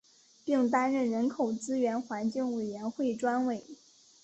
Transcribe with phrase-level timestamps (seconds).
[0.43, 3.63] 并担任人口资源环境委员会专委。